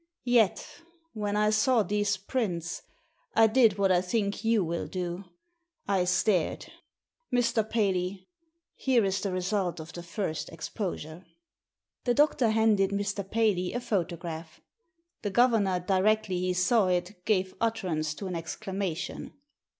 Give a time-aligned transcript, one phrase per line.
[0.25, 0.67] Yet,
[1.13, 2.81] when I saw these prints,
[3.35, 5.25] I did what I think you will do—
[5.97, 6.65] I stared.
[7.31, 7.63] Mr.
[7.69, 8.27] Paley,
[8.73, 11.23] here is the result of the first exposure."
[12.05, 13.29] The doctor handed Mr.
[13.29, 14.59] Paley a photograph.
[15.21, 19.33] The governor directly he saw it gave utterance to an exclamation.